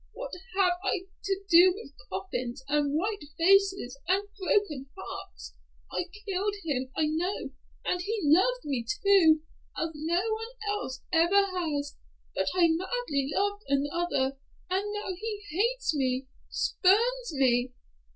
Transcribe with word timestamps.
What 0.13 0.31
have 0.55 0.73
I 0.83 1.01
to 1.25 1.43
do 1.47 1.73
with 1.75 1.93
coffins, 2.09 2.63
and 2.67 2.95
white 2.97 3.23
faces, 3.37 3.99
and 4.07 4.27
broken 4.39 4.89
hearts? 4.97 5.53
I 5.91 6.05
killed 6.27 6.55
him, 6.63 6.89
I 6.97 7.05
know, 7.05 7.51
and 7.85 8.01
he 8.01 8.19
loved 8.23 8.65
me, 8.65 8.83
too, 8.83 9.43
as 9.77 9.89
no 9.93 10.23
one 10.33 10.55
else 10.69 11.03
ever 11.13 11.45
has, 11.45 11.97
but 12.33 12.47
I 12.55 12.69
madly 12.69 13.29
loved 13.31 13.61
another, 13.67 14.39
and 14.71 14.91
now 14.91 15.09
he 15.15 15.43
hates 15.51 15.93
me, 15.93 16.25
spurns 16.49 17.33
me!" 17.33 17.71